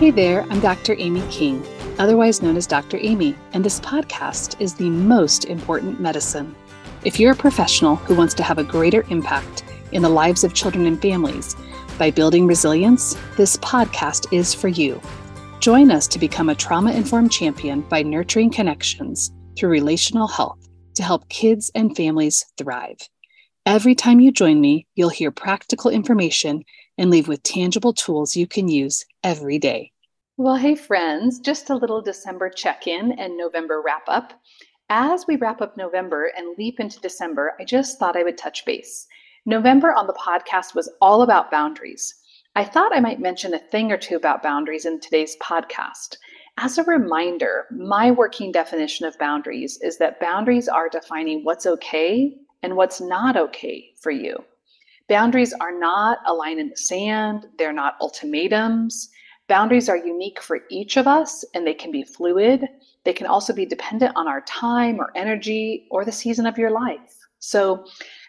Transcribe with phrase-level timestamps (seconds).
[0.00, 0.96] Hey there, I'm Dr.
[0.98, 1.62] Amy King,
[1.98, 2.96] otherwise known as Dr.
[3.02, 6.56] Amy, and this podcast is the most important medicine.
[7.04, 9.62] If you're a professional who wants to have a greater impact
[9.92, 11.54] in the lives of children and families
[11.98, 14.98] by building resilience, this podcast is for you.
[15.60, 21.02] Join us to become a trauma informed champion by nurturing connections through relational health to
[21.02, 22.96] help kids and families thrive.
[23.66, 26.64] Every time you join me, you'll hear practical information
[26.96, 29.90] and leave with tangible tools you can use every day.
[30.42, 34.32] Well, hey, friends, just a little December check in and November wrap up.
[34.88, 38.64] As we wrap up November and leap into December, I just thought I would touch
[38.64, 39.06] base.
[39.44, 42.14] November on the podcast was all about boundaries.
[42.56, 46.16] I thought I might mention a thing or two about boundaries in today's podcast.
[46.56, 52.34] As a reminder, my working definition of boundaries is that boundaries are defining what's okay
[52.62, 54.38] and what's not okay for you.
[55.06, 59.10] Boundaries are not a line in the sand, they're not ultimatums.
[59.50, 62.68] Boundaries are unique for each of us and they can be fluid.
[63.02, 66.70] They can also be dependent on our time or energy or the season of your
[66.70, 67.16] life.
[67.40, 67.84] So,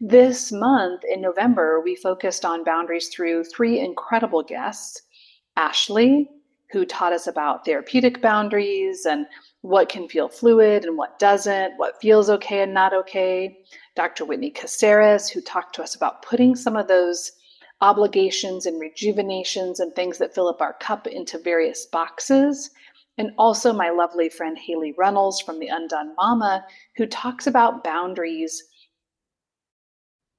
[0.00, 5.02] this month in November, we focused on boundaries through three incredible guests
[5.56, 6.30] Ashley,
[6.70, 9.26] who taught us about therapeutic boundaries and
[9.60, 13.58] what can feel fluid and what doesn't, what feels okay and not okay.
[13.96, 14.24] Dr.
[14.24, 17.32] Whitney Caceres, who talked to us about putting some of those
[17.82, 22.70] obligations and rejuvenations and things that fill up our cup into various boxes.
[23.18, 26.64] And also my lovely friend Haley Reynolds from The Undone Mama,
[26.96, 28.62] who talks about boundaries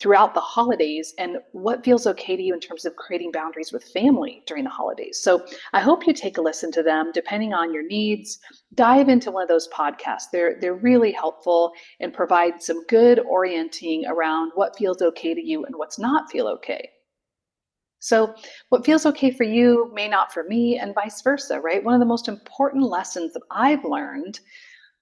[0.00, 3.84] throughout the holidays and what feels okay to you in terms of creating boundaries with
[3.84, 5.18] family during the holidays.
[5.22, 8.38] So I hope you take a listen to them depending on your needs.
[8.74, 10.30] Dive into one of those podcasts.
[10.32, 15.64] They're they're really helpful and provide some good orienting around what feels okay to you
[15.64, 16.90] and what's not feel okay.
[18.06, 18.36] So,
[18.68, 21.82] what feels okay for you may not for me, and vice versa, right?
[21.82, 24.38] One of the most important lessons that I've learned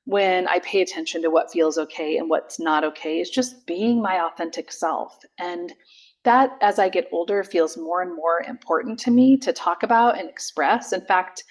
[0.07, 4.01] when I pay attention to what feels okay and what's not okay is just being
[4.01, 5.19] my authentic self.
[5.39, 5.75] And
[6.23, 10.19] that, as I get older, feels more and more important to me to talk about
[10.19, 10.95] and express.
[10.95, 11.45] In fact,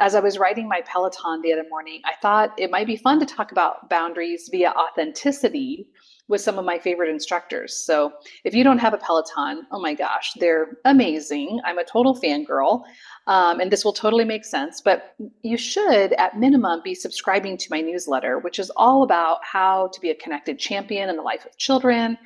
[0.00, 3.20] as I was writing my Peloton the other morning, I thought it might be fun
[3.20, 5.86] to talk about boundaries via authenticity
[6.28, 7.76] with some of my favorite instructors.
[7.76, 8.12] So
[8.44, 11.60] if you don't have a Peloton, oh my gosh, they're amazing.
[11.64, 12.82] I'm a total fangirl.
[13.26, 14.80] Um, and this will totally make sense.
[14.80, 19.88] But you should, at minimum, be subscribing to my newsletter, which is all about how
[19.88, 22.18] to be a connected champion in the life of children,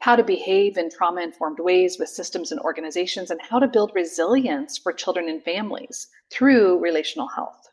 [0.00, 3.92] how to behave in trauma informed ways with systems and organizations, and how to build
[3.94, 7.68] resilience for children and families through relational health.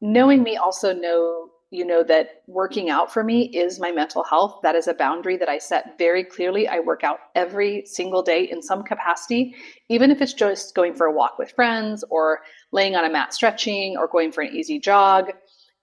[0.00, 4.60] knowing me also know you know that working out for me is my mental health.
[4.62, 6.68] That is a boundary that I set very clearly.
[6.68, 9.56] I work out every single day in some capacity,
[9.88, 12.40] even if it's just going for a walk with friends or
[12.70, 15.32] laying on a mat stretching or going for an easy jog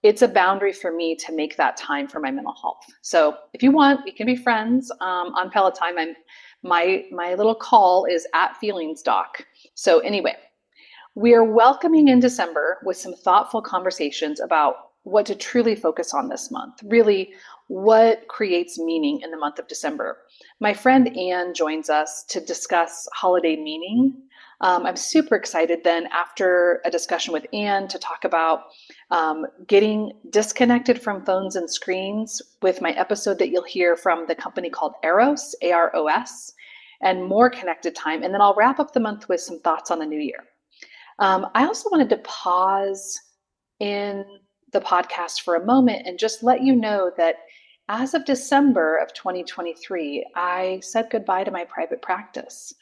[0.04, 2.84] it's a boundary for me to make that time for my mental health.
[3.00, 5.98] So if you want, we can be friends um, on Peloton.
[5.98, 6.14] I'm,
[6.62, 9.44] my my little call is at Feelings Doc.
[9.74, 10.36] So anyway,
[11.14, 14.74] we are welcoming in December with some thoughtful conversations about
[15.04, 16.74] what to truly focus on this month.
[16.84, 17.32] Really,
[17.68, 20.18] what creates meaning in the month of December.
[20.60, 24.14] My friend Anne joins us to discuss holiday meaning.
[24.64, 28.62] Um, I'm super excited then after a discussion with Anne to talk about
[29.10, 34.34] um, getting disconnected from phones and screens with my episode that you'll hear from the
[34.34, 36.54] company called Aros, A R O S,
[37.02, 38.22] and more connected time.
[38.22, 40.44] And then I'll wrap up the month with some thoughts on the new year.
[41.18, 43.20] Um, I also wanted to pause
[43.80, 44.24] in
[44.72, 47.36] the podcast for a moment and just let you know that
[47.90, 52.72] as of December of 2023, I said goodbye to my private practice.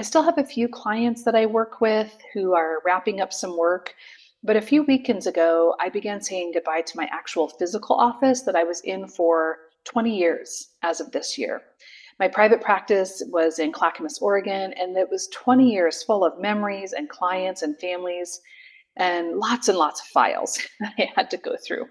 [0.00, 3.54] I still have a few clients that I work with who are wrapping up some
[3.58, 3.94] work,
[4.42, 8.56] but a few weekends ago, I began saying goodbye to my actual physical office that
[8.56, 11.60] I was in for 20 years as of this year.
[12.18, 16.94] My private practice was in Clackamas, Oregon, and it was 20 years full of memories
[16.94, 18.40] and clients and families
[18.96, 21.84] and lots and lots of files I had to go through.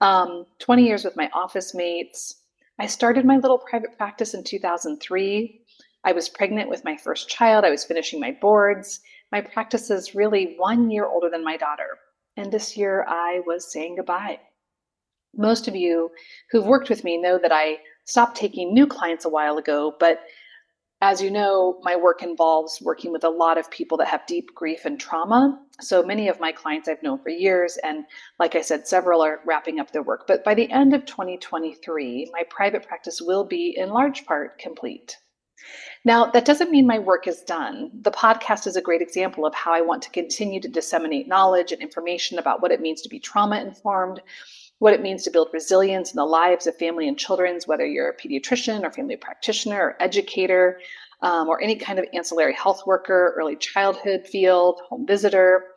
[0.00, 2.36] Um, 20 years with my office mates.
[2.78, 5.60] I started my little private practice in 2003.
[6.04, 7.64] I was pregnant with my first child.
[7.64, 9.00] I was finishing my boards.
[9.32, 11.98] My practice is really one year older than my daughter.
[12.36, 14.40] And this year I was saying goodbye.
[15.36, 16.10] Most of you
[16.50, 20.20] who've worked with me know that I stopped taking new clients a while ago, but
[21.00, 24.54] as you know, my work involves working with a lot of people that have deep
[24.54, 25.60] grief and trauma.
[25.80, 27.76] So many of my clients I've known for years.
[27.82, 28.04] And
[28.38, 30.26] like I said, several are wrapping up their work.
[30.26, 35.16] But by the end of 2023, my private practice will be in large part complete.
[36.04, 37.90] Now, that doesn't mean my work is done.
[38.02, 41.72] The podcast is a great example of how I want to continue to disseminate knowledge
[41.72, 44.20] and information about what it means to be trauma informed,
[44.80, 48.10] what it means to build resilience in the lives of family and children, whether you're
[48.10, 50.78] a pediatrician or family practitioner or educator
[51.22, 55.68] um, or any kind of ancillary health worker, early childhood field, home visitor.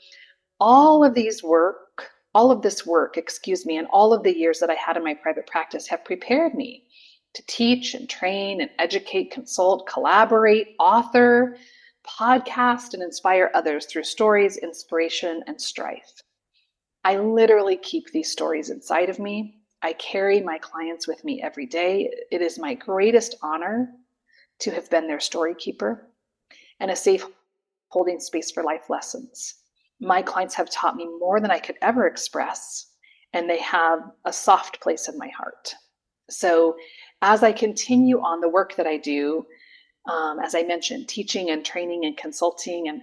[0.60, 4.60] All of these work, all of this work, excuse me, and all of the years
[4.60, 6.84] that I had in my private practice have prepared me
[7.38, 11.56] to teach and train and educate, consult, collaborate, author,
[12.04, 16.24] podcast, and inspire others through stories, inspiration, and strife.
[17.04, 19.60] I literally keep these stories inside of me.
[19.84, 22.12] I carry my clients with me every day.
[22.32, 23.92] It is my greatest honor
[24.60, 26.10] to have been their story keeper
[26.80, 27.24] and a safe
[27.90, 29.54] holding space for life lessons.
[30.00, 32.88] My clients have taught me more than I could ever express,
[33.34, 35.76] and they have a soft place in my heart.
[36.30, 36.76] So,
[37.22, 39.46] as I continue on the work that I do,
[40.10, 43.02] um, as I mentioned, teaching and training and consulting and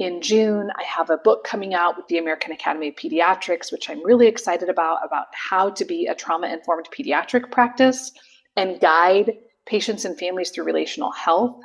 [0.00, 3.90] in June, I have a book coming out with the American Academy of Pediatrics, which
[3.90, 8.10] I'm really excited about, about how to be a trauma informed pediatric practice
[8.56, 9.34] and guide
[9.66, 11.60] patients and families through relational health.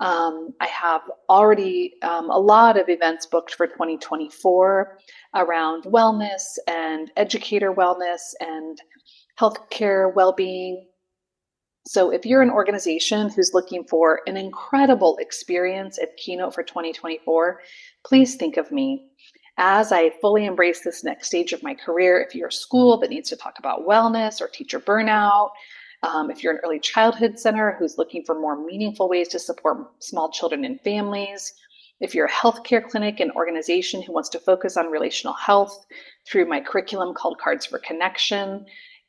[0.00, 4.98] Um, I have already um, a lot of events booked for 2024
[5.36, 8.82] around wellness and educator wellness and
[9.38, 10.87] healthcare well being.
[11.88, 17.62] So, if you're an organization who's looking for an incredible experience at Keynote for 2024,
[18.04, 19.06] please think of me.
[19.56, 23.08] As I fully embrace this next stage of my career, if you're a school that
[23.08, 25.48] needs to talk about wellness or teacher burnout,
[26.02, 29.78] um, if you're an early childhood center who's looking for more meaningful ways to support
[30.00, 31.54] small children and families,
[32.00, 35.86] if you're a healthcare clinic and organization who wants to focus on relational health
[36.26, 38.66] through my curriculum called Cards for Connection,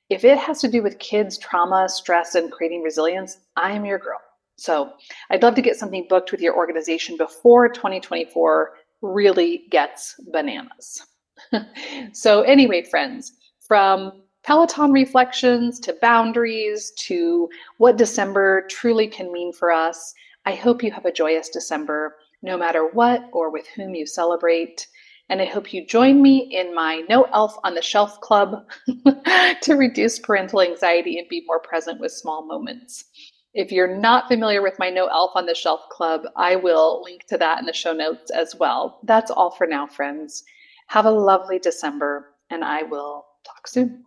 [0.10, 4.00] if it has to do with kids, trauma, stress, and creating resilience, I am your
[4.00, 4.20] girl.
[4.58, 4.92] So
[5.30, 11.06] I'd love to get something booked with your organization before 2024 really gets bananas.
[12.14, 13.32] so, anyway, friends,
[13.66, 17.48] from Peloton reflections to boundaries to
[17.78, 20.14] what December truly can mean for us,
[20.46, 24.88] I hope you have a joyous December, no matter what or with whom you celebrate.
[25.30, 28.68] And I hope you join me in my No Elf on the Shelf Club
[29.62, 33.06] to reduce parental anxiety and be more present with small moments.
[33.54, 37.26] If you're not familiar with my No Elf on the Shelf Club, I will link
[37.28, 39.00] to that in the show notes as well.
[39.04, 40.44] That's all for now, friends.
[40.88, 44.06] Have a lovely December, and I will talk soon.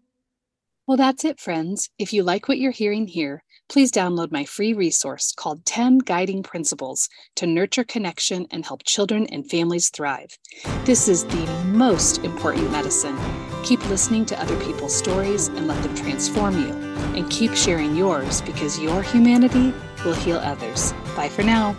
[0.86, 1.90] Well, that's it, friends.
[1.98, 6.42] If you like what you're hearing here, please download my free resource called 10 Guiding
[6.42, 10.36] Principles to Nurture Connection and Help Children and Families Thrive.
[10.84, 13.18] This is the most important medicine.
[13.62, 16.68] Keep listening to other people's stories and let them transform you.
[17.16, 19.72] And keep sharing yours because your humanity
[20.04, 20.92] will heal others.
[21.16, 21.74] Bye for now.